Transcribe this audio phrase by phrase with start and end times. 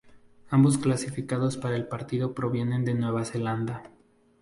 [0.49, 3.83] Ambos clasificados para el partido provienen de Nueva Zelanda.